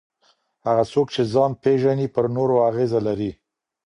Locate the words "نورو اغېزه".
2.35-2.99